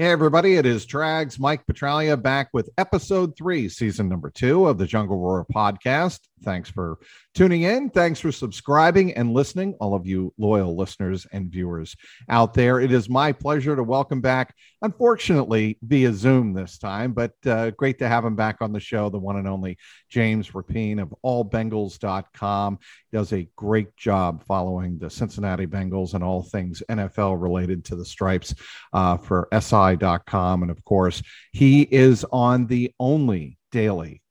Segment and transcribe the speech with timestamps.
[0.00, 4.78] Hey, everybody, it is Trags Mike Petraglia back with episode three, season number two of
[4.78, 6.20] the Jungle Roar podcast.
[6.42, 6.96] Thanks for
[7.34, 7.90] tuning in.
[7.90, 11.96] Thanks for subscribing and listening, all of you loyal listeners and viewers
[12.28, 12.80] out there.
[12.80, 17.98] It is my pleasure to welcome back, unfortunately, via Zoom this time, but uh, great
[18.00, 19.78] to have him back on the show, the one and only
[20.08, 22.78] James Rapien of allbengals.com.
[23.10, 27.96] He does a great job following the Cincinnati Bengals and all things NFL related to
[27.96, 28.54] the stripes
[28.92, 30.62] uh, for SI.com.
[30.62, 31.22] And of course,
[31.52, 34.22] he is on the only daily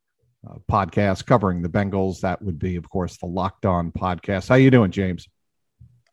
[0.48, 2.22] uh, podcast covering the Bengals.
[2.22, 4.50] That would be, of course, the Locked On podcast.
[4.50, 5.28] How you doing, James?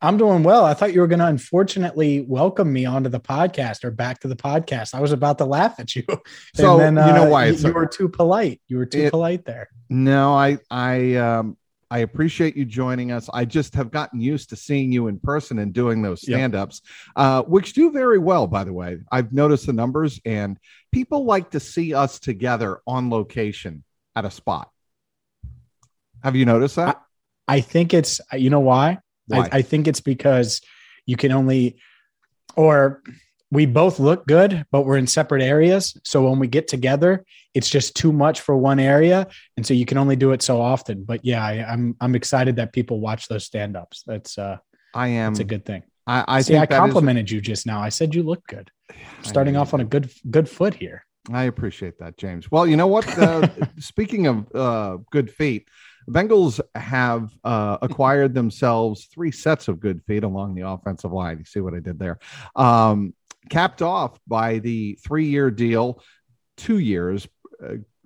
[0.03, 0.65] I'm doing well.
[0.65, 4.29] I thought you were going to unfortunately welcome me onto the podcast or back to
[4.29, 4.95] the podcast.
[4.95, 6.05] I was about to laugh at you.
[6.55, 8.61] So then, uh, you know why you, you were too polite.
[8.69, 9.69] You were too it, polite there.
[9.91, 11.57] No, I I um
[11.91, 13.29] I appreciate you joining us.
[13.33, 17.13] I just have gotten used to seeing you in person and doing those stand-ups, yep.
[17.17, 18.99] uh, which do very well, by the way.
[19.13, 20.59] I've noticed the numbers, and
[20.93, 23.85] people like to see us together on location
[24.17, 24.71] at a spot.
[26.25, 27.01] Have you noticed that?
[27.47, 28.99] I, I think it's you know why?
[29.27, 29.49] why?
[29.53, 30.61] I, I think it's because
[31.05, 31.77] you can only
[32.57, 33.03] or
[33.53, 35.97] we both look good, but we're in separate areas.
[36.05, 39.87] So when we get together, it's just too much for one area, and so you
[39.87, 41.05] can only do it so often.
[41.05, 44.03] But yeah, I, am I'm, I'm excited that people watch those stand ups.
[44.07, 44.57] That's uh,
[44.95, 45.33] I am.
[45.33, 45.85] It's a good thing.
[46.09, 46.57] I, I see.
[46.57, 47.33] I complimented is...
[47.33, 47.81] you just now.
[47.81, 48.71] I said you look good.
[49.23, 51.06] starting off on a good good foot here.
[51.33, 52.51] I appreciate that, James.
[52.51, 53.07] Well, you know what?
[53.27, 55.69] Uh, speaking of uh, good feet,
[56.09, 61.39] Bengals have uh, acquired themselves three sets of good feet along the offensive line.
[61.39, 62.19] You see what I did there?
[62.55, 63.15] Um,
[63.49, 66.03] capped off by the three year deal,
[66.57, 67.27] two years.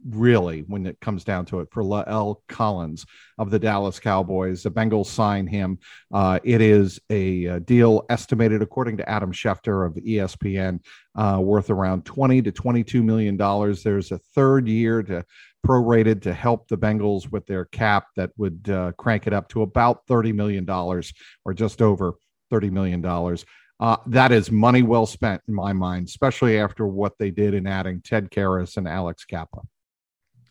[0.00, 3.06] Uh, really, when it comes down to it, for La'el Collins
[3.38, 4.62] of the Dallas Cowboys.
[4.62, 5.78] The Bengals sign him.
[6.12, 10.80] Uh, it is a, a, deal estimated, according to Adam Schefter of ESPN,
[11.14, 13.82] uh, worth around 20 to 22 million dollars.
[13.82, 15.24] There's a third year to
[15.66, 19.62] prorated to help the Bengals with their cap that would uh, crank it up to
[19.62, 21.12] about 30 million dollars
[21.44, 22.14] or just over
[22.50, 23.44] 30 million dollars.
[23.78, 27.66] Uh, that is money well spent in my mind, especially after what they did in
[27.66, 29.60] adding Ted Karras and Alex Cappa.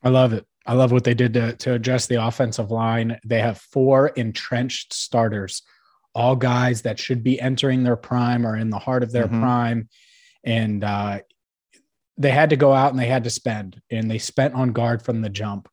[0.04, 0.46] I love it.
[0.66, 3.20] I love what they did to, to address the offensive line.
[3.26, 5.64] They have four entrenched starters,
[6.14, 9.42] all guys that should be entering their prime or in the heart of their mm-hmm.
[9.42, 9.90] prime.
[10.44, 11.20] And uh,
[12.18, 15.02] they had to go out and they had to spend, and they spent on guard
[15.02, 15.68] from the jump.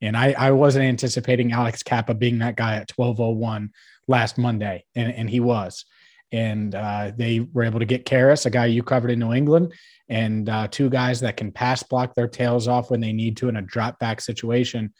[0.00, 3.70] And I, I wasn't anticipating Alex Cappa being that guy at 1201
[4.06, 5.84] last Monday, and, and he was
[6.32, 9.72] and uh, they were able to get Karras, a guy you covered in New England,
[10.08, 13.48] and uh, two guys that can pass block their tails off when they need to
[13.48, 14.92] in a drop back situation.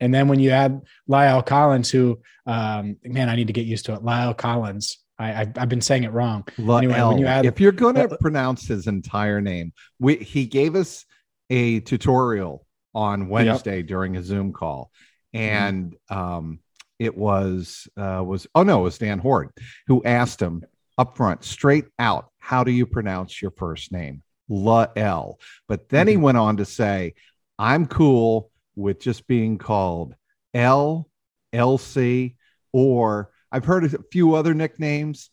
[0.00, 3.86] And then when you add Lyle Collins, who, um, man, I need to get used
[3.86, 4.04] to it.
[4.04, 4.98] Lyle Collins.
[5.18, 6.44] I, have been saying it wrong.
[6.58, 10.44] Anyway, when you add, if you're going to uh, pronounce his entire name, we, he
[10.44, 11.06] gave us
[11.48, 13.86] a tutorial on Wednesday yep.
[13.86, 14.90] during a Zoom call,
[15.34, 15.42] mm-hmm.
[15.42, 16.58] and um,
[16.98, 19.52] it was uh, was oh no, it was Dan Hoard
[19.86, 20.62] who asked him
[20.98, 24.22] up front, straight out, how do you pronounce your first name?
[24.50, 25.36] La'el.
[25.68, 26.10] But then mm-hmm.
[26.10, 27.14] he went on to say,
[27.58, 30.14] I'm cool with just being called
[30.54, 31.08] L,
[31.54, 32.34] LC,
[32.72, 35.30] or I've heard a few other nicknames,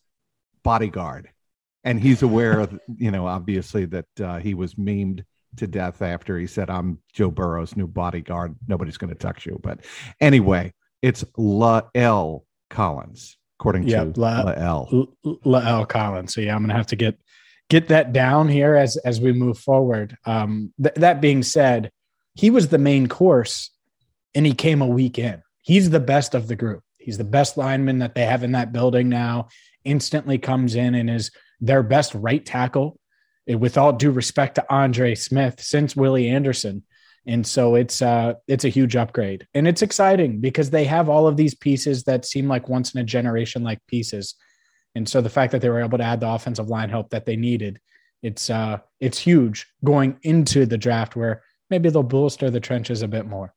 [0.64, 1.30] bodyguard.
[1.84, 5.26] And he's aware of, you know, obviously that uh, he was memed
[5.58, 8.56] to death after he said, I'm Joe Burrow's new bodyguard.
[8.68, 9.60] Nobody's going to touch you.
[9.62, 9.82] But
[10.20, 15.08] anyway, it's La'el Collins, according yeah, to La, La'el.
[15.26, 16.34] La'el Collins.
[16.34, 17.20] So yeah, I'm gonna have to get
[17.74, 20.16] get that down here as as we move forward.
[20.26, 21.90] Um, th- that being said,
[22.36, 23.72] he was the main course,
[24.36, 25.42] and he came a week in.
[25.64, 26.84] He's the best of the group.
[27.00, 29.48] He's the best lineman that they have in that building now.
[29.86, 33.00] Instantly comes in and is their best right tackle.
[33.48, 36.84] With all due respect to Andre Smith, since Willie Anderson,
[37.26, 41.26] and so it's uh it's a huge upgrade and it's exciting because they have all
[41.26, 44.36] of these pieces that seem like once in a generation like pieces
[44.96, 47.26] and so the fact that they were able to add the offensive line help that
[47.26, 47.80] they needed
[48.22, 53.08] it's uh it's huge going into the draft where maybe they'll bolster the trenches a
[53.08, 53.54] bit more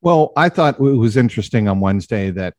[0.00, 2.54] well i thought it was interesting on wednesday that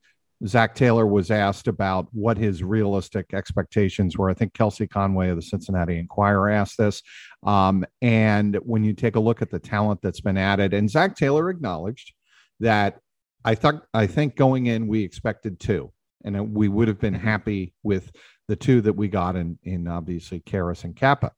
[0.48, 4.30] Zac Taylor was asked about what his realistic expectations were.
[4.30, 7.04] I think Kelsey Conway of the Cincinnati Enquirer asked this.
[7.44, 11.16] Um, and when you take a look at the talent that's been added, and Zac
[11.16, 12.14] Taylor acknowledged
[12.60, 13.00] that
[13.46, 15.92] I thought I think going in we expected two,
[16.24, 18.12] and we would have been happy with
[18.48, 21.32] the two that we got in in obviously Karras and Cappa.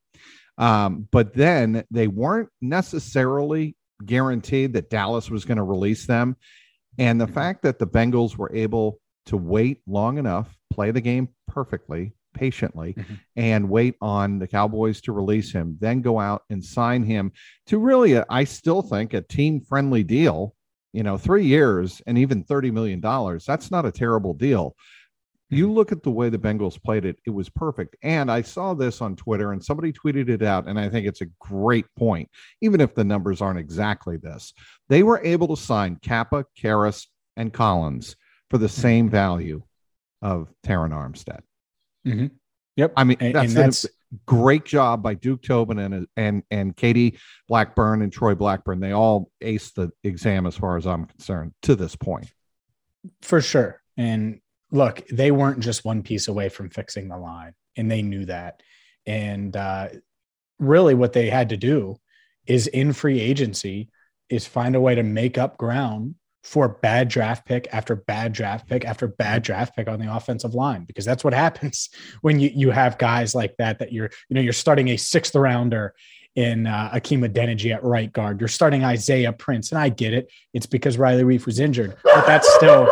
[0.58, 3.76] Um, but then they weren't necessarily
[4.06, 6.36] guaranteed that Dallas was going to release them.
[6.98, 11.30] And the fact that the Bengals were able to wait long enough, play the game
[11.48, 13.14] perfectly, patiently mm-hmm.
[13.36, 17.32] and wait on the Cowboys to release him, then go out and sign him
[17.68, 20.56] to really, a, I still think, a team friendly deal.
[20.94, 23.02] You know, three years and even $30 million.
[23.46, 24.76] That's not a terrible deal.
[25.50, 25.74] You mm-hmm.
[25.74, 27.96] look at the way the Bengals played it, it was perfect.
[28.02, 30.68] And I saw this on Twitter and somebody tweeted it out.
[30.68, 32.30] And I think it's a great point,
[32.62, 34.54] even if the numbers aren't exactly this.
[34.90, 38.16] They were able to sign Cappa, Karras, and Collins
[38.50, 38.82] for the mm-hmm.
[38.82, 39.64] same value
[40.22, 41.42] of Terron Armstead.
[42.08, 42.28] Mm-hmm.
[42.76, 42.94] Yep.
[42.96, 43.86] I mean, and, that's, and that's...
[44.26, 47.18] great job by Duke Tobin and and and Katie
[47.48, 48.80] Blackburn and Troy Blackburn.
[48.80, 52.32] They all aced the exam as far as I'm concerned to this point.
[53.22, 53.82] For sure.
[53.98, 54.40] And
[54.72, 58.62] look, they weren't just one piece away from fixing the line, and they knew that.
[59.06, 59.90] And uh,
[60.60, 61.98] really, what they had to do
[62.46, 63.90] is in free agency
[64.30, 68.68] is find a way to make up ground for bad draft pick after bad draft
[68.68, 71.90] pick after bad draft pick on the offensive line because that's what happens
[72.22, 75.36] when you you have guys like that that you're you know you're starting a sixth
[75.36, 75.94] rounder
[76.36, 78.40] in uh, Hakeem Adeniji at right guard.
[78.40, 80.32] You're starting Isaiah Prince, and I get it.
[80.54, 82.90] It's because Riley Reiff was injured, but that's still.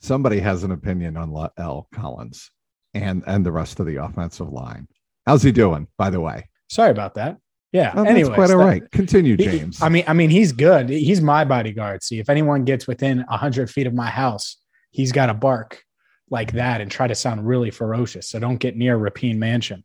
[0.00, 2.50] Somebody has an opinion on La'el Collins
[2.94, 4.88] and and the rest of the offensive line.
[5.26, 6.48] How's he doing, by the way?
[6.68, 7.38] Sorry about that.
[7.72, 7.92] Yeah.
[7.94, 8.90] Oh, well, anyways, quite all right.
[8.90, 9.78] Continue, James.
[9.78, 10.88] He, I mean, I mean, he's good.
[10.88, 12.02] He's my bodyguard.
[12.02, 14.56] See, if anyone gets within hundred feet of my house,
[14.90, 15.82] he's got to bark
[16.30, 18.28] like that and try to sound really ferocious.
[18.28, 19.84] So don't get near Rapien Mansion.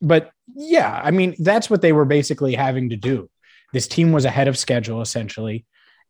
[0.00, 3.30] But yeah, I mean, that's what they were basically having to do.
[3.72, 5.64] This team was ahead of schedule essentially.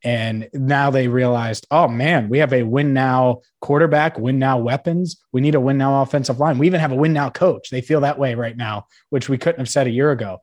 [0.05, 5.23] And now they realized, oh man, we have a win now quarterback, win now weapons.
[5.31, 6.59] We need a win now offensive line.
[6.59, 7.71] We even have a win now coach.
[7.71, 10.43] They feel that way right now, which we couldn't have said a year ago.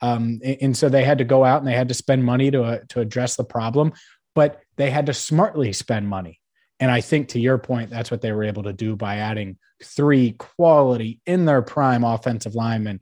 [0.00, 2.62] Um, and so they had to go out and they had to spend money to,
[2.62, 3.92] uh, to address the problem,
[4.34, 6.40] but they had to smartly spend money.
[6.78, 9.58] And I think to your point, that's what they were able to do by adding
[9.84, 13.00] three quality in their prime offensive linemen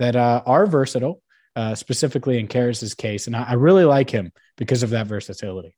[0.00, 1.22] that uh, are versatile,
[1.54, 3.28] uh, specifically in Karras's case.
[3.28, 5.76] And I, I really like him because of that versatility.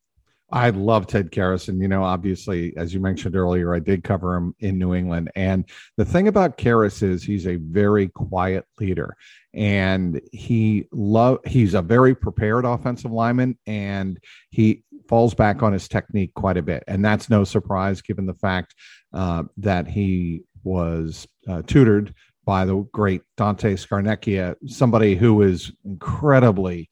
[0.55, 1.67] I love Ted Karras.
[1.67, 5.33] You know, obviously, as you mentioned earlier, I did cover him in New England.
[5.35, 9.17] And the thing about Karras is he's a very quiet leader
[9.53, 14.21] and he love he's a very prepared offensive lineman and
[14.51, 16.85] he falls back on his technique quite a bit.
[16.87, 18.77] And that's no surprise given the fact
[19.13, 22.15] uh, that he was uh, tutored
[22.45, 26.89] by the great Dante Scarnecchia, somebody who is incredibly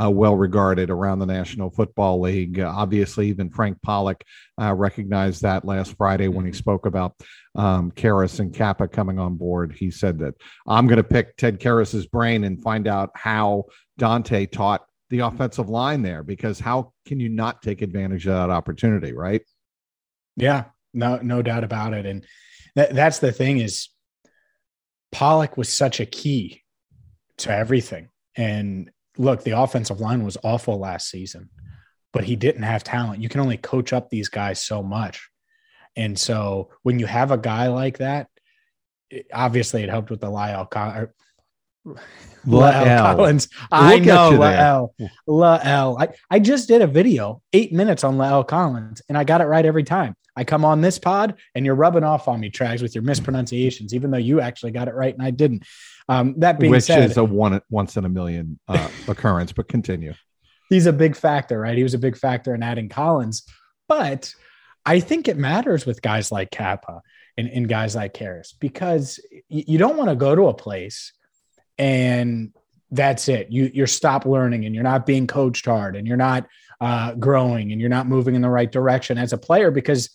[0.00, 2.60] uh, well regarded around the National Football League.
[2.60, 4.24] Uh, obviously, even Frank Pollack
[4.60, 6.58] uh, recognized that last Friday when he mm-hmm.
[6.58, 7.14] spoke about
[7.54, 9.72] um, Karras and Cappa coming on board.
[9.72, 10.34] He said that
[10.66, 13.64] I'm going to pick Ted Karras's brain and find out how
[13.98, 18.50] Dante taught the offensive line there because how can you not take advantage of that
[18.50, 19.42] opportunity, right?
[20.36, 22.06] Yeah, no, no doubt about it.
[22.06, 22.24] And
[22.74, 23.88] that, that's the thing is
[25.12, 26.62] Pollack was such a key
[27.38, 28.08] to everything.
[28.36, 31.50] And look, the offensive line was awful last season,
[32.12, 33.22] but he didn't have talent.
[33.22, 35.28] You can only coach up these guys so much.
[35.96, 38.28] And so when you have a guy like that,
[39.10, 41.12] it, obviously it helped with the Lyle Collins.
[43.00, 43.48] Collins.
[43.72, 44.88] I know La'el.
[45.28, 46.00] La'el.
[46.00, 49.44] I, I just did a video, eight minutes on La'el Collins, and I got it
[49.44, 50.14] right every time.
[50.36, 53.94] I come on this pod and you're rubbing off on me, Trags, with your mispronunciations,
[53.94, 55.64] even though you actually got it right and I didn't.
[56.08, 59.68] Um, that being Which said, is a one once in a million uh, occurrence, but
[59.68, 60.14] continue.
[60.68, 61.76] He's a big factor, right?
[61.76, 63.44] He was a big factor in adding Collins,
[63.88, 64.34] but
[64.84, 67.02] I think it matters with guys like Cappa
[67.36, 71.12] and, and guys like Karras because you don't want to go to a place
[71.78, 72.52] and
[72.90, 73.48] that's it.
[73.50, 76.46] You you're stop learning and you're not being coached hard and you're not
[76.80, 80.10] uh, growing and you're not moving in the right direction as a player because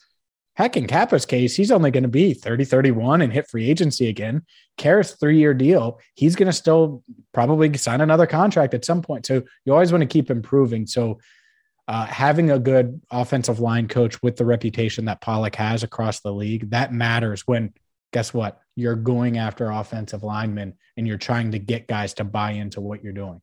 [0.55, 4.09] Heck, in Cappa's case, he's only going to be 30, 31 and hit free agency
[4.09, 4.43] again.
[4.77, 5.99] Karras three year deal.
[6.13, 7.03] He's going to still
[7.33, 9.25] probably sign another contract at some point.
[9.25, 10.87] So you always want to keep improving.
[10.87, 11.19] So
[11.87, 16.33] uh, having a good offensive line coach with the reputation that Pollack has across the
[16.33, 17.73] league, that matters when,
[18.11, 18.59] guess what?
[18.75, 23.03] You're going after offensive linemen and you're trying to get guys to buy into what
[23.03, 23.41] you're doing.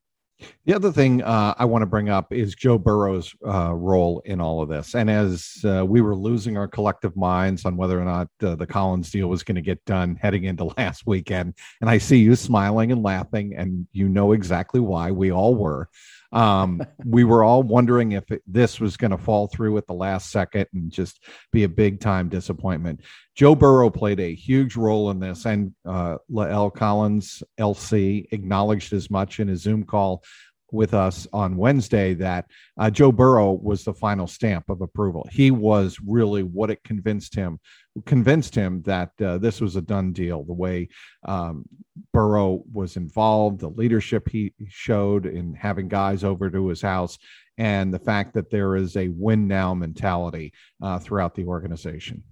[0.66, 4.40] The other thing uh, I want to bring up is Joe Burrow's uh, role in
[4.40, 4.94] all of this.
[4.94, 8.66] And as uh, we were losing our collective minds on whether or not uh, the
[8.66, 12.36] Collins deal was going to get done heading into last weekend, and I see you
[12.36, 15.88] smiling and laughing, and you know exactly why we all were.
[16.30, 19.94] Um, we were all wondering if it, this was going to fall through at the
[19.94, 23.00] last second and just be a big time disappointment.
[23.34, 29.10] Joe Burrow played a huge role in this, and uh, La'el Collins, LC, acknowledged as
[29.10, 30.22] much in his Zoom call
[30.70, 32.46] with us on Wednesday that
[32.78, 35.26] uh, Joe Burrow was the final stamp of approval.
[35.30, 37.58] He was really what it convinced him
[38.06, 40.44] convinced him that uh, this was a done deal.
[40.44, 40.88] The way
[41.24, 41.64] um,
[42.12, 47.18] Burrow was involved, the leadership he showed in having guys over to his house,
[47.56, 52.22] and the fact that there is a win now mentality uh, throughout the organization.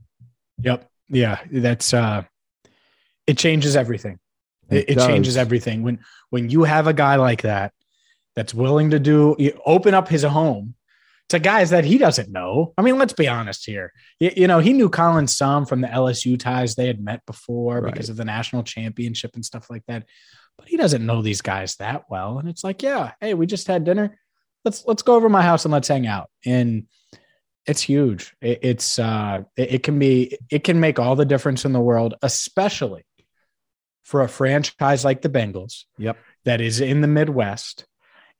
[0.62, 0.88] Yep.
[1.08, 2.24] Yeah, that's uh,
[3.26, 4.18] it changes everything.
[4.68, 6.00] It, it, it changes everything when
[6.30, 7.72] when you have a guy like that
[8.36, 10.74] that's willing to do open up his home
[11.28, 12.72] to guys that he doesn't know.
[12.78, 13.92] I mean, let's be honest here.
[14.20, 17.80] You, you know, he knew Colin some from the LSU ties they had met before
[17.80, 17.92] right.
[17.92, 20.04] because of the national championship and stuff like that.
[20.56, 22.38] But he doesn't know these guys that well.
[22.38, 24.18] And it's like, yeah, hey, we just had dinner.
[24.64, 26.30] Let's let's go over my house and let's hang out.
[26.44, 26.86] And
[27.66, 28.34] it's huge.
[28.40, 31.80] It, it's uh, it, it can be it can make all the difference in the
[31.80, 33.04] world, especially
[34.04, 35.84] for a franchise like the Bengals.
[35.98, 36.16] Yep.
[36.44, 37.84] That is in the Midwest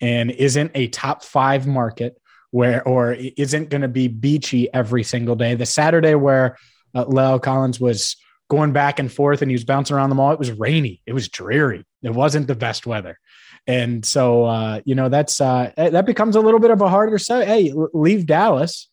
[0.00, 5.36] and isn't a top five market where or isn't going to be beachy every single
[5.36, 5.54] day.
[5.54, 6.56] The Saturday where
[6.94, 8.16] uh, La'el Collins was
[8.48, 11.02] going back and forth and he was bouncing around the mall, it was rainy.
[11.06, 11.84] It was dreary.
[12.02, 13.18] It wasn't the best weather.
[13.66, 17.18] And so, uh, you know, that's uh, that becomes a little bit of a harder
[17.18, 17.44] say.
[17.44, 18.88] Hey, leave Dallas,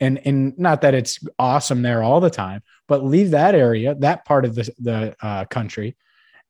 [0.00, 4.24] and and not that it's awesome there all the time, but leave that area, that
[4.24, 5.96] part of the the uh, country,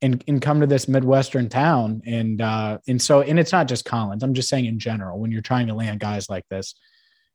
[0.02, 2.02] and and come to this midwestern town.
[2.06, 4.22] And uh and so and it's not just collins.
[4.22, 6.74] I'm just saying in general when you're trying to land guys like this.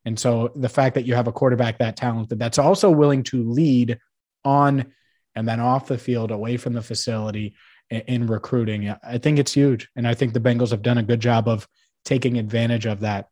[0.05, 3.43] And so the fact that you have a quarterback that talented that's also willing to
[3.43, 4.00] lead
[4.43, 4.93] on
[5.36, 7.55] and then off the field away from the facility
[7.89, 8.93] in, in recruiting.
[9.03, 9.89] I think it's huge.
[9.95, 11.67] And i think the bengals have done a good job of
[12.03, 13.29] taking advantage of that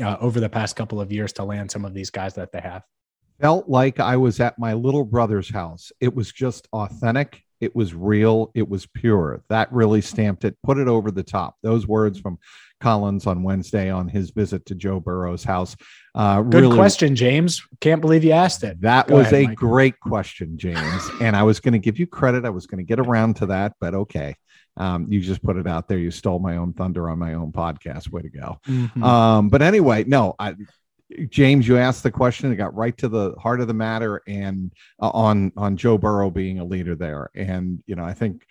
[0.00, 2.60] uh, over the past couple of years to land some of these guys that they
[2.60, 2.82] have.
[3.40, 5.92] Felt like i was at my little brother's house.
[6.00, 8.50] It was just authentic it was real.
[8.54, 9.44] It was pure.
[9.48, 11.56] That really stamped it, put it over the top.
[11.62, 12.40] Those words from
[12.80, 15.76] Collins on Wednesday on his visit to Joe Burrow's house.
[16.12, 17.62] Uh, Good really, question, James.
[17.80, 18.80] Can't believe you asked it.
[18.80, 19.56] That Go was ahead, a Mike.
[19.56, 21.08] great question, James.
[21.20, 22.44] and I was going to give you credit.
[22.44, 24.34] I was going to get around to that, but okay.
[24.76, 25.98] Um, you just put it out there.
[25.98, 28.10] You stole my own thunder on my own podcast.
[28.10, 28.58] Way to go.
[28.66, 29.04] Mm-hmm.
[29.04, 30.56] Um, but anyway, no, I,
[31.28, 32.52] James, you asked the question.
[32.52, 36.30] It got right to the heart of the matter, and uh, on on Joe Burrow
[36.30, 37.30] being a leader there.
[37.34, 38.46] And you know, I think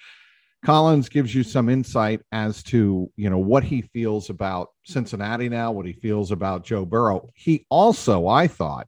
[0.63, 5.71] Collins gives you some insight as to you know what he feels about Cincinnati now,
[5.71, 7.29] what he feels about Joe Burrow.
[7.33, 8.87] He also, I thought,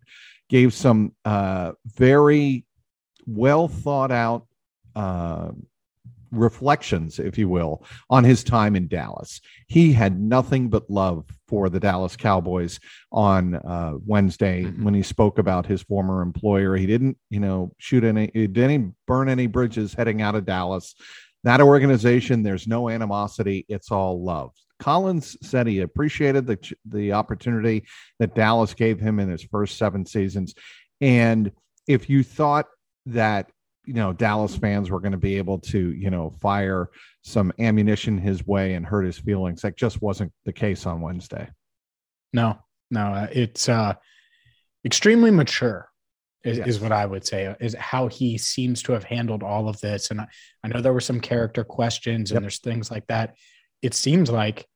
[0.49, 2.65] gave some uh, very
[3.25, 4.45] well thought out
[4.95, 5.51] uh,
[6.33, 9.39] reflections, if you will, on his time in Dallas.
[9.67, 12.79] He had nothing but love for the Dallas Cowboys
[13.11, 14.83] on uh, Wednesday mm-hmm.
[14.83, 16.75] when he spoke about his former employer.
[16.75, 20.95] He didn't, you know, shoot any, he didn't burn any bridges heading out of Dallas.
[21.43, 23.65] That organization, there's no animosity.
[23.69, 24.51] It's all love.
[24.79, 27.85] Collins said he appreciated the the opportunity
[28.19, 30.55] that Dallas gave him in his first seven seasons,
[30.99, 31.51] and
[31.87, 32.67] if you thought
[33.05, 33.49] that
[33.85, 36.89] you know Dallas fans were going to be able to you know fire
[37.21, 39.61] some ammunition his way and hurt his feelings.
[39.61, 41.49] That just wasn't the case on Wednesday.
[42.31, 42.57] No,
[42.89, 43.93] no, uh, it's uh,
[44.85, 45.89] extremely mature.
[46.43, 46.67] Is, yes.
[46.67, 50.11] is what I would say is how he seems to have handled all of this.
[50.11, 50.27] And I,
[50.61, 52.41] I know there were some character questions and yep.
[52.41, 53.35] there's things like that.
[53.81, 54.67] It seems like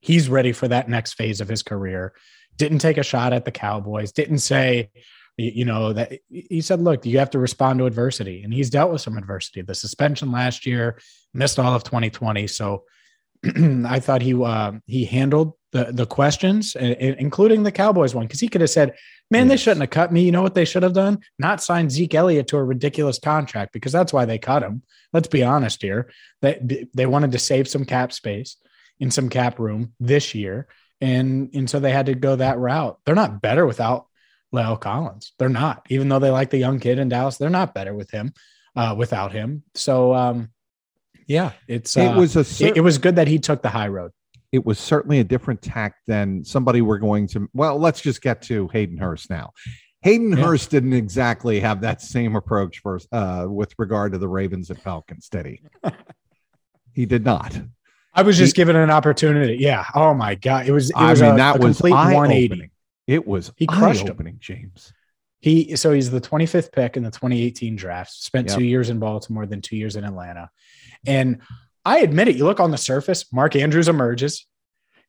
[0.00, 2.12] he's ready for that next phase of his career.
[2.58, 4.12] Didn't take a shot at the Cowboys.
[4.12, 4.90] Didn't say,
[5.36, 8.92] you know that he said look you have to respond to adversity and he's dealt
[8.92, 9.62] with some adversity.
[9.62, 10.98] The suspension last year
[11.32, 12.84] missed all of 2020 so
[13.86, 18.48] i thought he uh, he handled the the questions including the cowboys one because he
[18.48, 18.94] could have said
[19.30, 19.50] man yes.
[19.50, 20.22] they shouldn't have cut me.
[20.22, 21.18] You know what they should have done?
[21.38, 24.82] Not signed zeke elliott to a ridiculous contract because that's why they cut him.
[25.12, 26.10] Let's be honest here.
[26.42, 28.56] They they wanted to save some cap space
[29.00, 30.68] in some cap room this year
[31.00, 32.98] and and so they had to go that route.
[33.04, 34.06] They're not better without
[34.54, 35.32] La'el Collins.
[35.38, 38.10] They're not, even though they like the young kid in Dallas, they're not better with
[38.10, 38.32] him,
[38.76, 39.64] uh, without him.
[39.74, 40.50] So, um,
[41.26, 43.68] yeah, it's, it uh, was a, cer- it, it was good that he took the
[43.68, 44.12] high road.
[44.52, 48.42] It was certainly a different tack than somebody we're going to, well, let's just get
[48.42, 49.50] to Hayden Hurst now.
[50.02, 50.44] Hayden yeah.
[50.44, 54.80] Hurst didn't exactly have that same approach for, uh, with regard to the Ravens and
[54.80, 55.62] Falcons, did he?
[56.92, 57.58] he did not.
[58.14, 59.56] I was just he, given an opportunity.
[59.56, 59.84] Yeah.
[59.94, 60.68] Oh my God.
[60.68, 62.70] It was, it was I mean, a, that a was complete 180.
[63.06, 64.92] It was he crushed opening, James.
[65.40, 68.12] He so he's the 25th pick in the 2018 draft.
[68.12, 68.58] Spent yep.
[68.58, 70.50] two years in Baltimore, then two years in Atlanta.
[71.06, 71.42] And
[71.84, 72.36] I admit it.
[72.36, 74.46] You look on the surface, Mark Andrews emerges,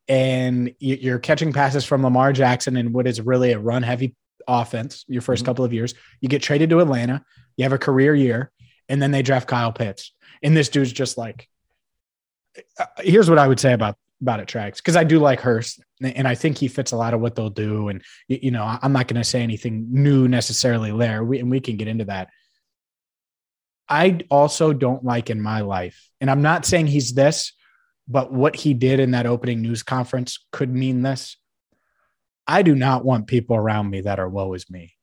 [0.10, 4.14] and you're catching passes from Lamar Jackson in what is really a run-heavy
[4.46, 5.06] offense.
[5.08, 5.46] Your 1st mm-hmm.
[5.46, 7.24] couple of years, you get traded to Atlanta.
[7.56, 8.52] You have a career year,
[8.90, 10.12] and then they draft Kyle Pitts,
[10.44, 11.48] and this dude's just like.
[12.78, 15.84] Uh, here's what I would say about about it Trags because I do like Hurst
[16.02, 17.90] and I think he fits a lot of what they'll do.
[17.90, 21.24] And you know, I'm not going to say anything new necessarily there.
[21.24, 22.30] We, and we can get into that.
[23.88, 27.54] I also don't like in my life, and I'm not saying he's this,
[28.08, 31.38] but what he did in that opening news conference could mean this.
[32.48, 34.96] I do not want people around me that are woe is me.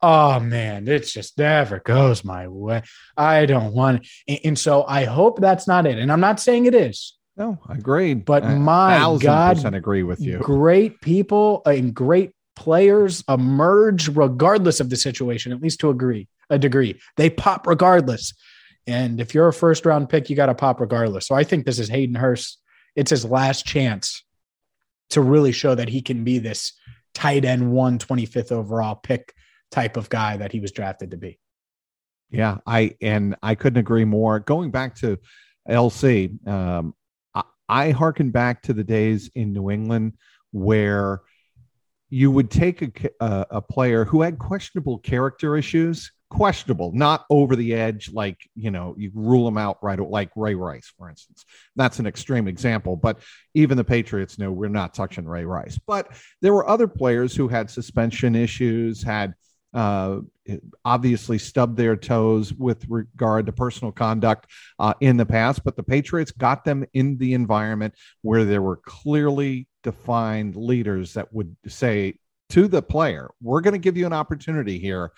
[0.00, 2.82] Oh man, it just never goes my way.
[3.16, 4.42] I don't want it.
[4.44, 5.98] And so I hope that's not it.
[5.98, 7.17] And I'm not saying it is.
[7.38, 8.14] No, I agree.
[8.14, 10.38] But I, my God, percent agree with you.
[10.38, 16.58] Great people and great players emerge regardless of the situation, at least to agree a
[16.58, 17.00] degree.
[17.16, 18.34] They pop regardless.
[18.88, 21.26] And if you're a first round pick, you got to pop regardless.
[21.26, 22.58] So I think this is Hayden Hurst.
[22.96, 24.24] It's his last chance
[25.10, 26.72] to really show that he can be this
[27.14, 29.32] tight end 125th overall pick
[29.70, 31.38] type of guy that he was drafted to be.
[32.30, 34.40] Yeah, I and I couldn't agree more.
[34.40, 35.18] Going back to
[35.68, 36.94] LC, um,
[37.68, 40.14] I, harken back to the days in New England
[40.52, 41.20] where
[42.10, 47.56] you would take a, a, a player who had questionable character issues questionable, not over
[47.56, 51.44] the edge, like, you know, you rule them out right, like Ray Rice, for instance.
[51.76, 53.20] That's an extreme example, but
[53.54, 55.78] even the Patriots know we're not touching Ray Rice.
[55.86, 59.34] But there were other players who had suspension issues, had
[59.74, 60.20] uh,
[60.84, 65.82] obviously stubbed their toes with regard to personal conduct uh, in the past, but the
[65.82, 72.14] Patriots got them in the environment where there were clearly defined leaders that would say
[72.50, 75.12] to the player, We're going to give you an opportunity here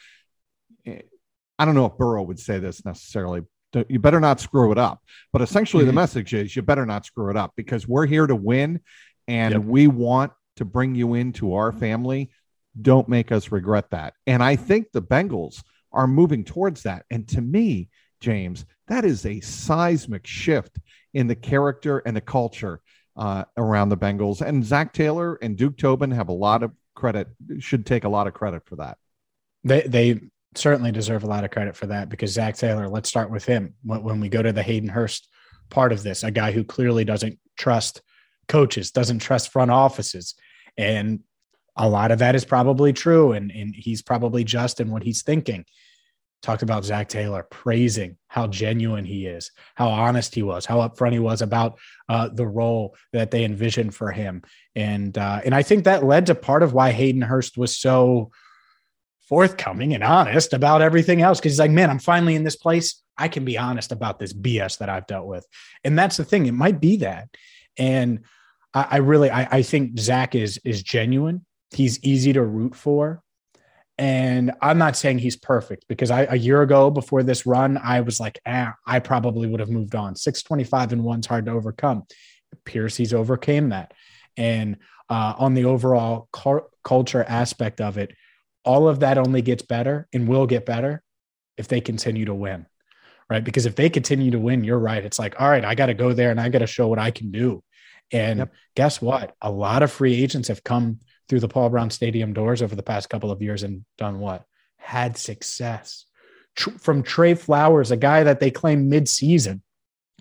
[1.60, 3.42] I don't know if Burrow would say this necessarily.
[3.86, 5.02] You better not screw it up.
[5.30, 5.88] But essentially, mm-hmm.
[5.88, 8.80] the message is you better not screw it up because we're here to win
[9.28, 9.62] and yep.
[9.64, 12.30] we want to bring you into our family.
[12.80, 14.14] Don't make us regret that.
[14.26, 15.62] And I think the Bengals
[15.92, 17.04] are moving towards that.
[17.10, 17.88] And to me,
[18.20, 20.78] James, that is a seismic shift
[21.14, 22.80] in the character and the culture
[23.16, 24.40] uh, around the Bengals.
[24.40, 28.26] And Zac Taylor and Duke Tobin have a lot of credit, should take a lot
[28.26, 28.98] of credit for that.
[29.64, 30.20] They, they
[30.54, 33.74] certainly deserve a lot of credit for that because Zac Taylor, let's start with him.
[33.82, 35.28] When we go to the Hayden Hurst
[35.70, 38.02] part of this, a guy who clearly doesn't trust
[38.48, 40.34] coaches, doesn't trust front offices.
[40.76, 41.20] And
[41.80, 43.32] a lot of that is probably true.
[43.32, 45.64] And, and he's probably just in what he's thinking.
[46.42, 51.12] Talked about zac Taylor praising how genuine he is, how honest he was, how upfront
[51.12, 54.40] he was about uh, the role that they envisioned for him,
[54.74, 58.30] and uh, and I think that led to part of why Hayden Hurst was so
[59.28, 63.02] forthcoming and honest about everything else because he's like, man, I'm finally in this place.
[63.18, 65.46] I can be honest about this BS that I've dealt with.
[65.84, 66.46] And that's the thing.
[66.46, 67.28] It might be that.
[67.76, 68.20] And
[68.72, 71.44] I, I really I, I think zac is is genuine.
[71.72, 73.22] He's easy to root for.
[74.00, 78.00] And I'm not saying he's perfect because I a year ago before this run, I
[78.00, 80.16] was like, ah, I probably would have moved on.
[80.16, 82.04] 625 and one's hard to overcome.
[82.64, 83.92] Pierce, he's overcame that.
[84.38, 84.78] And
[85.10, 86.30] uh, on the overall
[86.82, 88.12] culture aspect of it,
[88.64, 91.02] all of that only gets better and will get better
[91.58, 92.64] if they continue to win.
[93.28, 93.44] Right.
[93.44, 95.04] Because if they continue to win, you're right.
[95.04, 96.98] It's like, all right, I got to go there and I got to show what
[96.98, 97.62] I can do.
[98.10, 98.54] And yep.
[98.74, 99.36] guess what?
[99.42, 101.00] A lot of free agents have come
[101.30, 104.44] through the Paul Brown Stadium doors over the past couple of years and done what?
[104.76, 106.04] Had success.
[106.56, 109.60] Tr- from Trey Flowers, a guy that they claim midseason,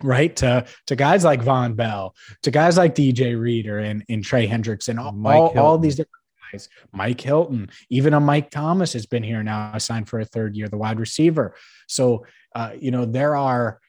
[0.04, 0.34] right?
[0.36, 4.86] To to guys like Vonn Bell, to guys like DJ Reader and, and Trey Hendricks
[4.86, 6.68] and all, all, all, these different guys.
[6.92, 10.68] Mike Hilton, even a Mike Thomas has been here now, signed for a third year,
[10.68, 11.56] the wide receiver.
[11.88, 13.80] So, uh, you know, there are,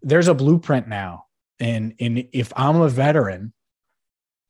[0.00, 1.26] there's a blueprint now.
[1.58, 3.52] And, and if I'm a veteran,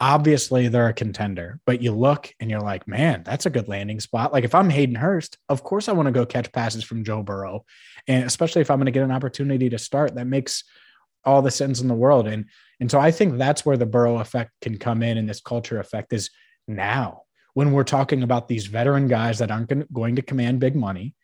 [0.01, 4.01] obviously they're a contender, but you look and you're like, man, that's a good landing
[4.01, 4.33] spot.
[4.33, 7.23] Like if I'm Hayden Hurst, of course I want to go catch passes from Joe
[7.23, 7.67] Burrow.
[8.09, 10.65] And especially if I'm going to get an opportunity to start, that makes
[11.23, 12.27] all the sense in the world.
[12.27, 12.47] And
[12.81, 15.79] and so I think that's where the Burrow effect can come in and this culture
[15.79, 16.31] effect is
[16.67, 21.15] now when we're talking about these veteran guys that aren't going to command big money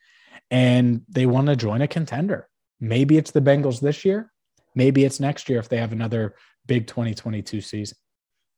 [0.50, 2.46] and they want to join a contender.
[2.78, 4.30] Maybe it's the Bengals this year.
[4.74, 6.34] Maybe it's next year if they have another
[6.66, 7.96] big 2022 season.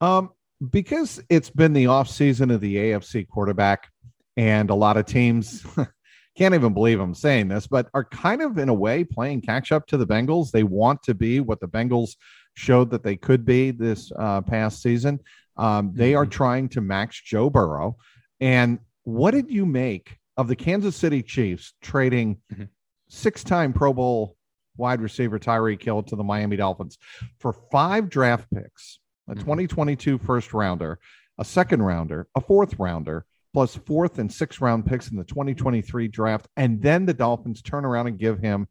[0.00, 0.30] Um,
[0.70, 3.88] because it's been the off season of the AFC quarterback,
[4.36, 5.64] and a lot of teams
[6.36, 9.72] can't even believe I'm saying this, but are kind of in a way playing catch
[9.72, 10.50] up to the Bengals.
[10.50, 12.16] They want to be what the Bengals
[12.54, 15.20] showed that they could be this uh, past season.
[15.56, 16.30] Um, they are mm-hmm.
[16.30, 17.96] trying to max Joe Burrow.
[18.40, 22.64] And what did you make of the Kansas City Chiefs trading mm-hmm.
[23.08, 24.36] six time Pro Bowl
[24.76, 26.98] wide receiver Tyreek Hill to the Miami Dolphins
[27.40, 29.40] for five draft picks, a mm-hmm.
[29.40, 30.98] 2022 first rounder,
[31.38, 36.08] a second rounder, a fourth rounder, plus fourth and sixth round picks in the 2023
[36.08, 36.48] draft.
[36.56, 38.66] And then the Dolphins turn around and give him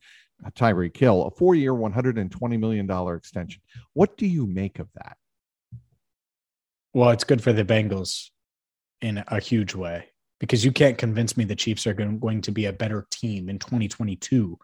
[0.56, 3.62] Tyreek Hill, a four year, $120 million extension.
[3.94, 5.18] What do you make of that?
[6.94, 8.30] Well, it's good for the Bengals
[9.02, 10.06] in a huge way
[10.40, 13.60] because you can't convince me the Chiefs are going to be a better team in
[13.60, 14.58] 2022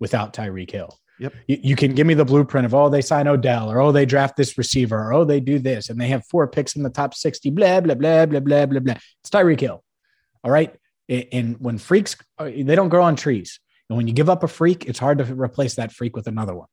[0.00, 0.98] without Tyreek Hill.
[1.20, 1.34] Yep.
[1.46, 4.06] You, you, can give me the blueprint of, oh, they sign Odell or, oh, they
[4.06, 6.90] draft this receiver or, oh, they do this and they have four picks in the
[6.90, 8.94] top 60, blah, blah, blah, blah, blah, blah, blah.
[9.20, 9.82] It's Tyreek Hill.
[10.44, 10.74] All right.
[11.08, 13.60] And when freaks, uh, they don't grow on trees.
[13.88, 16.54] And when you give up a freak, it's hard to replace that freak with another
[16.54, 16.68] one.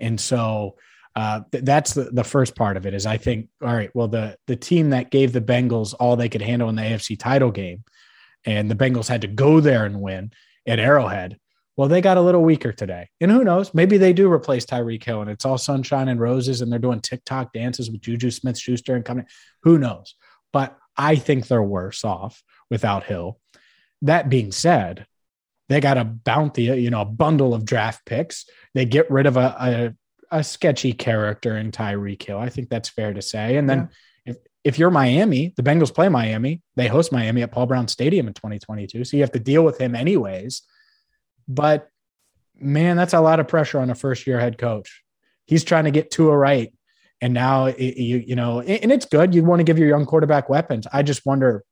[0.00, 0.76] And so
[1.16, 4.08] uh, th- that's the, the first part of it is I think, all right, well,
[4.08, 7.50] the, the team that gave the Bengals all they could handle in the AFC title
[7.50, 7.84] game,
[8.44, 10.32] and the Bengals had to go there and win
[10.66, 11.38] at Arrowhead.
[11.78, 13.08] Well, they got a little weaker today.
[13.20, 13.72] And who knows?
[13.72, 17.00] Maybe they do replace Tyreek Hill and it's all sunshine and roses and they're doing
[17.00, 19.26] TikTok dances with Juju Smith Schuster and coming.
[19.62, 20.16] Who knows?
[20.52, 23.38] But I think they're worse off without Hill.
[24.02, 25.06] That being said,
[25.68, 28.46] they got a bounty, you know, a bundle of draft picks.
[28.74, 29.94] They get rid of a,
[30.32, 32.38] a, a sketchy character in Tyreek Hill.
[32.38, 33.56] I think that's fair to say.
[33.56, 33.88] And then
[34.26, 34.32] yeah.
[34.32, 38.26] if, if you're Miami, the Bengals play Miami, they host Miami at Paul Brown Stadium
[38.26, 39.04] in 2022.
[39.04, 40.62] So you have to deal with him anyways.
[41.48, 41.88] But
[42.60, 45.02] man, that's a lot of pressure on a first year head coach.
[45.46, 46.72] He's trying to get Tua right.
[47.20, 49.34] And now, you, you know, and it's good.
[49.34, 50.86] You want to give your young quarterback weapons.
[50.92, 51.64] I just wonder,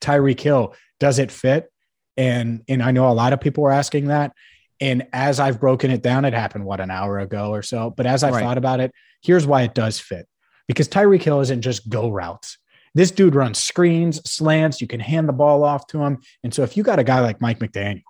[0.00, 1.72] Tyreek Hill, does it fit?
[2.16, 4.32] And, and I know a lot of people were asking that.
[4.80, 7.90] And as I've broken it down, it happened, what, an hour ago or so.
[7.90, 8.42] But as I've right.
[8.42, 10.26] thought about it, here's why it does fit
[10.66, 12.58] because Tyreek Hill isn't just go routes.
[12.94, 14.80] This dude runs screens, slants.
[14.80, 16.18] You can hand the ball off to him.
[16.44, 18.02] And so if you got a guy like Mike McDaniel,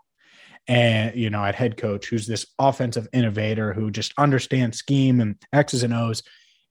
[0.69, 5.37] and you know at head coach who's this offensive innovator who just understands scheme and
[5.53, 6.23] x's and o's.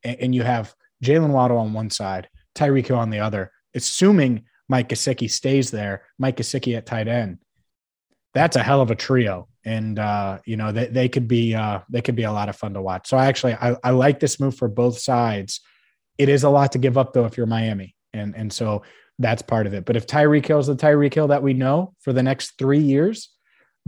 [0.03, 4.89] And, and you have jaylen waddle on one side tyreek on the other assuming mike
[4.89, 7.39] gesicki stays there mike gesicki at tight end.
[8.33, 9.47] That's a hell of a trio.
[9.65, 12.55] And uh, you know they, they could be uh, they could be a lot of
[12.55, 13.09] fun to watch.
[13.09, 15.59] So I actually I, I like this move for both sides.
[16.17, 17.95] It is a lot to give up though if you're miami.
[18.13, 18.83] And and so
[19.19, 19.85] that's part of it.
[19.85, 22.79] But if tyreek hill is the tyreek hill that we know for the next three
[22.79, 23.29] years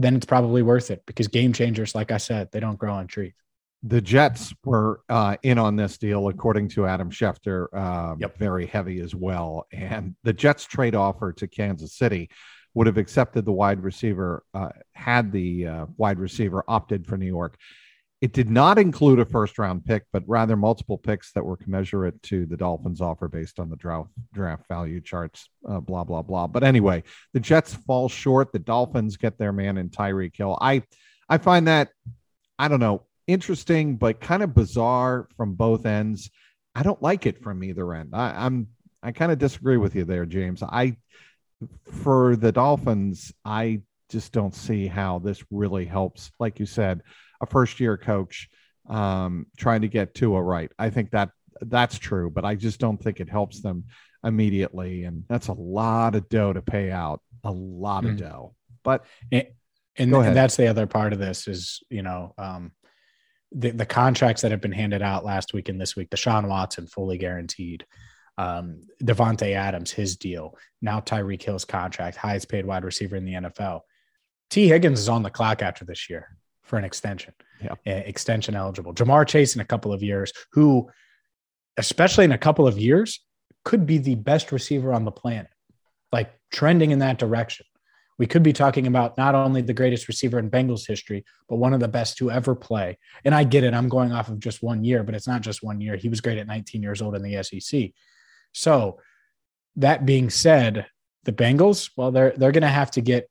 [0.00, 3.06] then it's probably worth it because game changers, like I said, they don't grow on
[3.06, 3.34] trees.
[3.82, 8.36] The Jets were uh, in on this deal, according to Adam Schefter, um, yep.
[8.36, 9.66] very heavy as well.
[9.72, 12.30] And the Jets trade offer to Kansas City
[12.74, 17.26] would have accepted the wide receiver uh, had the uh, wide receiver opted for New
[17.26, 17.56] York.
[18.20, 22.22] It did not include a first round pick, but rather multiple picks that were commensurate
[22.24, 26.46] to the Dolphins' offer based on the draft, draft value charts, uh, blah, blah, blah.
[26.46, 27.02] But anyway,
[27.32, 28.52] the Jets fall short.
[28.52, 30.58] The Dolphins get their man in Tyreek Hill.
[30.60, 30.82] I,
[31.30, 31.88] I find that,
[32.58, 36.30] I don't know, interesting, but kind of bizarre from both ends.
[36.74, 38.10] I don't like it from either end.
[38.12, 38.68] I, I'm,
[39.02, 40.62] I kind of disagree with you there, James.
[40.62, 40.96] I,
[41.90, 43.80] for the Dolphins, I
[44.10, 46.32] just don't see how this really helps.
[46.38, 47.02] Like you said,
[47.40, 48.48] a first year coach
[48.88, 50.70] um, trying to get Tua right.
[50.78, 53.84] I think that that's true, but I just don't think it helps them
[54.24, 55.04] immediately.
[55.04, 58.54] And that's a lot of dough to pay out, a lot of dough.
[58.82, 59.46] But and,
[59.96, 62.72] and, and, that's the other part of this is, you know, um,
[63.52, 66.86] the, the contracts that have been handed out last week and this week, Deshaun Watson
[66.86, 67.84] fully guaranteed.
[68.38, 70.56] Um, Davante Adams, his deal.
[70.80, 73.80] Now Tyreek Hill's contract, highest paid wide receiver in the NFL.
[74.48, 76.28] Tee Higgins is on the clock after this year
[76.70, 77.74] for an extension, yeah.
[77.84, 78.94] extension eligible.
[78.94, 80.88] Ja'Marr Chase in a couple of years, who,
[81.76, 83.20] especially in a couple of years,
[83.64, 85.50] could be the best receiver on the planet,
[86.12, 87.66] like trending in that direction.
[88.18, 91.74] We could be talking about not only the greatest receiver in Bengals history, but one
[91.74, 92.98] of the best to ever play.
[93.24, 93.74] And I get it.
[93.74, 95.96] I'm going off of just one year, but it's not just one year.
[95.96, 97.90] He was great at 19 years old in the SEC.
[98.52, 99.00] So,
[99.76, 100.86] that being said,
[101.24, 103.28] the Bengals, well, they're they're going to have to get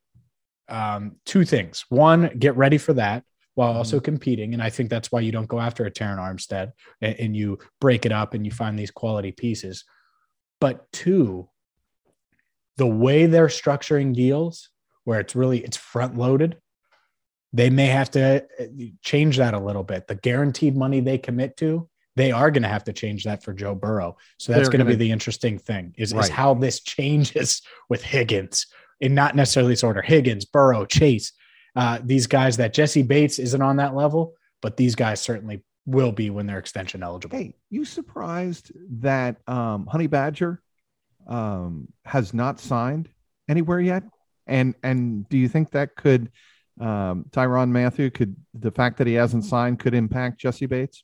[0.70, 1.86] um, two things.
[1.90, 3.24] One, get ready for that
[3.56, 4.06] while also mm-hmm.
[4.06, 4.54] competing.
[4.54, 7.60] And I think that's why you don't go after a Terron Armstead and, and you
[7.82, 9.84] break it up and you find these quality pieces.
[10.62, 11.50] But two,
[12.78, 14.70] the way they're structuring deals
[15.04, 16.58] where it's really it's front loaded
[17.52, 18.66] they may have to uh,
[19.02, 22.70] change that a little bit the guaranteed money they commit to they are going to
[22.70, 25.94] have to change that for joe burrow so that's going to be the interesting thing
[25.98, 26.24] is, right.
[26.24, 28.68] is how this changes with higgins
[29.02, 31.34] and not necessarily this order higgins burrow chase
[31.76, 36.12] uh, these guys that Jessie Bates isn't on that level, but these guys certainly will
[36.12, 37.38] be when they're extension eligible.
[37.38, 40.62] Hey, you surprised that um, Honey Badger
[41.28, 43.10] um, has not signed
[43.48, 44.04] anywhere yet?
[44.48, 46.32] And and do you think that could
[46.80, 51.04] um, Tyrann Mathieu could the fact that he hasn't signed could impact Jessie Bates?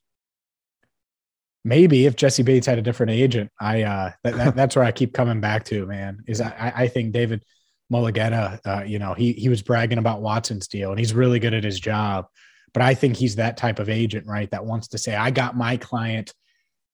[1.63, 4.91] Maybe if Jessie Bates had a different agent, I uh, that, that, that's where I
[4.91, 5.86] keep coming back to.
[5.86, 7.43] Man, is I, I think David
[7.91, 11.54] Mulugheta, uh, you know, he he was bragging about Watson's deal, and he's really good
[11.54, 12.28] at his job.
[12.74, 14.50] But I think he's that type of agent, right?
[14.52, 16.34] That wants to say, "I got my client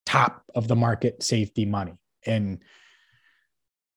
[0.05, 1.93] top of the market safety money.
[2.25, 2.59] And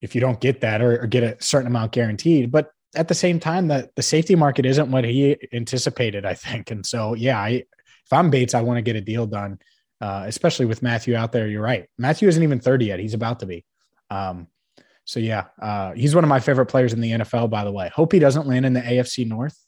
[0.00, 3.14] if you don't get that or, or, get a certain amount guaranteed, but at the
[3.14, 6.70] same time, that the safety market isn't what he anticipated, I think.
[6.70, 9.58] And so, yeah, I, if I'm Bates, I want to get a deal done,
[10.00, 11.48] uh, especially with Mathieu out there.
[11.48, 11.86] You're right.
[11.98, 13.00] Mathieu isn't even 30 yet.
[13.00, 13.64] He's about to be.
[14.10, 14.46] Um,
[15.04, 17.90] so yeah, uh, he's one of my favorite players in the NFL, by the way.
[17.94, 19.58] Hope he doesn't land in the AFC North.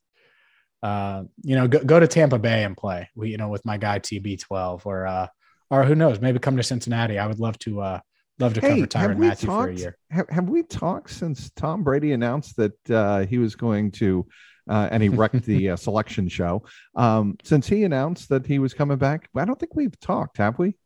[0.82, 3.08] Uh, you know, go, go to Tampa Bay and play.
[3.14, 5.26] We, you know, with my guy TB12, or uh,
[5.70, 7.18] or who knows, maybe come to Cincinnati.
[7.18, 8.00] I would love to uh,
[8.38, 9.96] love to hey, cover Tyrann Mathieu talked, for a year.
[10.10, 14.26] Have, have, we talked since Tom Brady announced that uh, he was going to,
[14.68, 16.64] uh, and he wrecked the uh, selection show?
[16.94, 20.58] Um, since he announced that he was coming back, I don't think we've talked, have
[20.58, 20.76] we,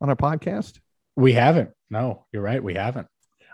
[0.00, 0.78] on our podcast?
[1.16, 1.70] We haven't.
[1.90, 2.62] No, you're right.
[2.62, 3.08] We haven't.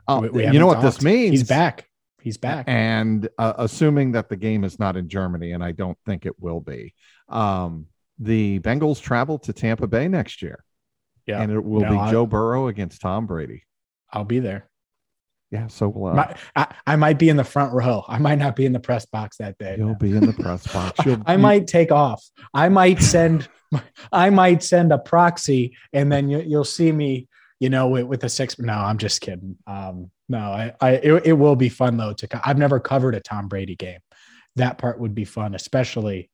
[0.06, 0.96] Oh, we, we you know what talked.
[0.96, 1.30] this means?
[1.30, 1.88] He's back.
[2.20, 2.64] He's back.
[2.68, 6.40] And uh, assuming that the game is not in Germany, and I don't think it
[6.40, 6.94] will be,
[7.28, 7.86] um,
[8.18, 10.64] the Bengals travel to Tampa Bay next year.
[11.26, 11.42] Yeah.
[11.42, 13.64] And it will no, be I, Joe Burrow against Tom Brady.
[14.10, 14.68] I'll be there.
[15.50, 15.66] Yeah.
[15.68, 16.34] So will I.
[16.56, 18.04] I, I might be in the front row.
[18.08, 19.76] I might not be in the press box that day.
[19.78, 20.98] You'll be in the press box.
[21.06, 22.24] You'll, I might take off.
[22.52, 23.48] I might send.
[24.12, 27.28] I might send a proxy, and then you, you'll see me
[27.64, 28.58] you know, with, with a six.
[28.58, 29.56] No, I'm just kidding.
[29.66, 32.12] Um, no, I, I it, it, will be fun though.
[32.12, 34.00] To I've never covered a Tom Brady game.
[34.56, 36.28] That part would be fun, especially,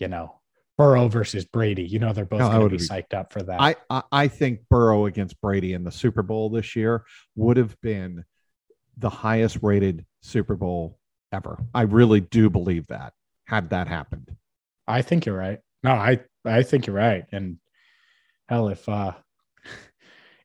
[0.00, 0.40] you know,
[0.76, 1.84] Burrow versus Brady.
[1.84, 3.60] You know, they're both no, going to be, psyched up for that.
[3.60, 7.04] I, I I think Burrow against Brady in the Super Bowl this year
[7.36, 8.24] would have been
[8.96, 10.98] the highest rated Super Bowl
[11.30, 11.56] ever.
[11.72, 13.12] I really do believe that
[13.44, 14.34] had that happened.
[14.88, 15.60] I think you're right.
[15.84, 17.26] No, I I think you're right.
[17.30, 17.58] And
[18.48, 19.12] hell, if uh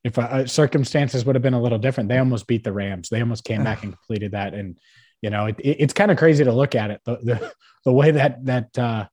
[0.10, 3.10] if uh, circumstances would have been a little different, they almost beat the Rams.
[3.10, 4.54] They almost came back and completed that.
[4.54, 4.78] And
[5.22, 7.54] you know, it, it, it's kind of crazy to look at it the the,
[7.86, 9.06] the way that that uh,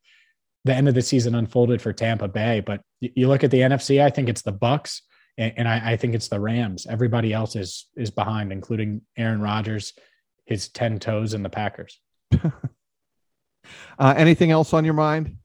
[0.65, 2.61] the end of the season unfolded for Tampa Bay.
[2.61, 5.03] But you look at the NFC, I think it's the Bucs,
[5.39, 6.87] and, and I, I, think it's the Rams.
[6.87, 9.93] Everybody else is is behind, including Aaron Rodgers,
[10.45, 12.01] his ten toes, and the Packers.
[12.43, 15.37] uh, anything else on your mind?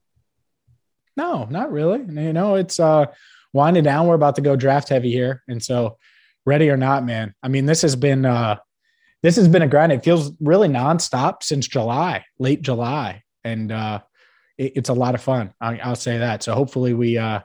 [1.16, 2.00] No, not really.
[2.00, 3.06] You know, it's uh
[3.52, 4.06] winding down.
[4.06, 5.98] We're about to go draft heavy here, and so
[6.44, 7.34] ready or not, man.
[7.42, 8.58] I mean, this has been uh,
[9.22, 9.92] this has been a grind.
[9.92, 14.00] It feels really nonstop since July, late July, and uh,
[14.58, 15.54] it, it's a lot of fun.
[15.60, 16.42] I, will say that.
[16.42, 17.40] So hopefully we uh,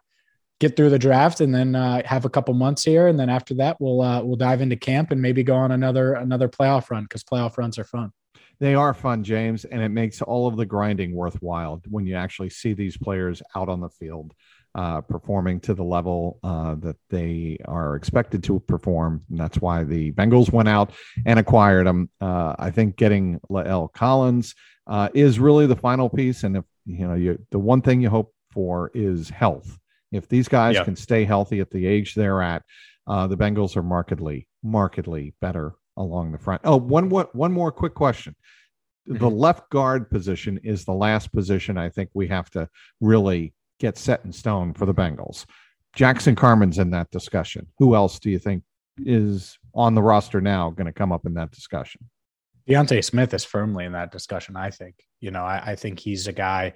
[0.60, 3.54] get through the draft and then uh, have a couple months here, and then after
[3.56, 7.04] that we'll uh, we'll dive into camp and maybe go on another another playoff run
[7.04, 8.12] because playoff runs are fun.
[8.60, 12.50] They are fun, James, and it makes all of the grinding worthwhile when you actually
[12.50, 14.34] see these players out on the field
[14.78, 19.24] uh, performing to the level uh, that they are expected to perform.
[19.32, 20.92] And that's why the Bengals went out
[21.26, 22.12] and acquired them.
[22.22, 24.54] Uh, I think getting La'el Collins
[24.86, 26.44] uh, is really the final piece.
[26.44, 29.78] And if you know, you, the one thing you hope for is health.
[30.12, 30.86] If these guys yep.
[30.86, 32.62] can stay healthy at the age they're at,
[33.08, 36.62] uh, the Bengals are markedly, markedly better along the front.
[36.64, 38.36] Oh, one, one, one more quick question.
[39.10, 39.18] Mm-hmm.
[39.18, 42.70] The left guard position is the last position I think we have to
[43.02, 45.46] really get set in stone for the Bengals.
[45.94, 47.68] Jackson Carman's in that discussion.
[47.80, 48.64] Who else do you think
[48.98, 52.02] is on the roster now going to come up in that discussion?
[52.68, 54.56] D'Ante Smith is firmly in that discussion.
[54.56, 54.96] I think.
[55.20, 56.74] You know, I, I think he's a guy.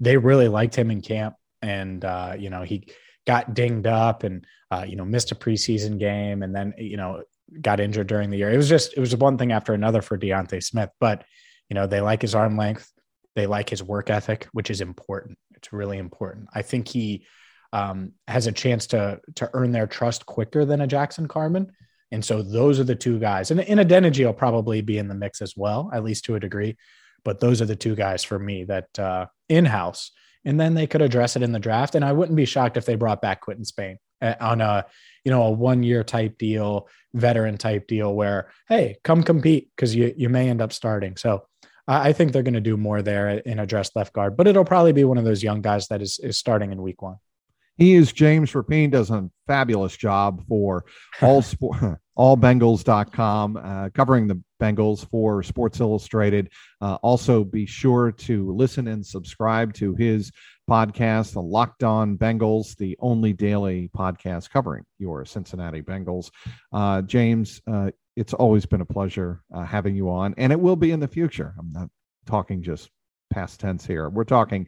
[0.00, 2.88] They really liked him in camp, and uh, you know he
[3.26, 7.22] got dinged up and uh, you know missed a preseason game, and then you know
[7.60, 8.50] got injured during the year.
[8.50, 11.24] It was just it was one thing after another for D'Ante Smith, but
[11.70, 12.90] you know they like his arm length.
[13.34, 15.38] They like his work ethic, which is important.
[15.62, 16.48] It's really important.
[16.52, 17.24] I think he
[17.72, 21.72] um, has a chance to to earn their trust quicker than a Jackson Carman.
[22.10, 23.50] And so those are the two guys.
[23.50, 26.40] And in Adeniji will probably be in the mix as well, at least to a
[26.40, 26.76] degree.
[27.24, 30.10] But those are the two guys for me that uh, in house.
[30.44, 31.94] And then they could address it in the draft.
[31.94, 34.84] And I wouldn't be shocked if they brought back Quinton Spain uh, on a
[35.24, 39.94] you know a one year type deal, veteran type deal where hey, come compete because
[39.94, 41.16] you you may end up starting.
[41.16, 41.46] So
[41.88, 44.92] I think they're going to do more there in address left guard, but it'll probably
[44.92, 47.16] be one of those young guys that is, is starting in week one.
[47.76, 50.84] He is James Rapien, does a fabulous job for
[51.20, 56.50] all sport, allbengals.com, uh, covering the Bengals for Sports Illustrated.
[56.80, 60.30] Uh, also, be sure to listen and subscribe to his
[60.70, 66.30] podcast, The Locked On Bengals, the only daily podcast covering your Cincinnati Bengals.
[66.72, 70.76] Uh, James, uh, it's always been a pleasure uh, having you on, and it will
[70.76, 71.54] be in the future.
[71.58, 71.88] I'm not
[72.26, 72.90] talking just
[73.30, 74.08] past tense here.
[74.08, 74.66] We're talking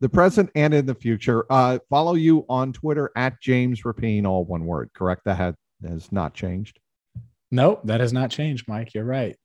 [0.00, 1.46] the present and in the future.
[1.50, 4.90] Uh, follow you on Twitter at James Rapien, all one word.
[4.94, 5.22] Correct?
[5.24, 6.78] That has, not changed.
[7.50, 8.94] Nope, that has not changed, Mike.
[8.94, 9.36] You're right.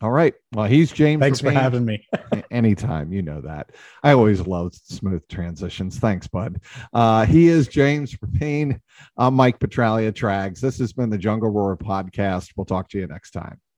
[0.00, 0.32] All right.
[0.52, 1.20] Well, he's James.
[1.20, 1.54] Thanks for Rapien.
[1.54, 2.06] having me.
[2.52, 3.72] Anytime, you know that.
[4.04, 5.98] I always love smooth transitions.
[5.98, 6.60] Thanks, bud.
[6.92, 8.80] Uh, he is James Rapien.
[9.16, 10.60] I'm Mike Petraglia Trags.
[10.60, 12.52] This has been the Jungle Roar podcast.
[12.56, 13.60] We'll talk to you next time.